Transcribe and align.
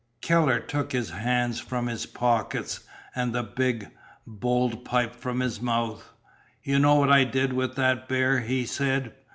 Keller 0.21 0.59
took 0.59 0.93
his 0.93 1.11
hands 1.11 1.59
from 1.59 1.85
his 1.85 2.07
pockets 2.07 2.79
and 3.13 3.33
the 3.33 3.43
big, 3.43 3.91
bowled 4.25 4.83
pipe 4.83 5.13
from 5.13 5.41
his 5.41 5.61
mouth. 5.61 6.11
"You 6.63 6.79
know 6.79 6.95
what 6.95 7.11
I 7.11 7.23
did 7.23 7.53
with 7.53 7.75
that 7.75 8.09
bear," 8.09 8.39
he 8.39 8.65
said. 8.65 9.13